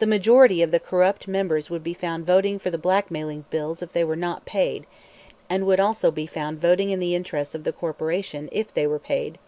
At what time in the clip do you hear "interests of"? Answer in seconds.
7.14-7.62